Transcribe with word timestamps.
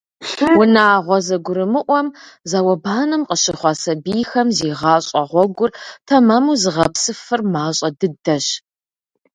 Унагъуэ 0.59 1.17
зэгурымыӏуэм, 1.27 2.07
зауэбанэм 2.49 3.21
къыщыхъуа 3.29 3.71
сабийхэм 3.81 4.47
зи 4.57 4.69
гъащӀэ 4.79 5.21
гъуэгур 5.29 5.71
тэмэму 6.07 6.59
зыгъэпсыфыр 6.61 7.41
мащӏэ 7.53 7.89
дыдэщ. 7.99 8.45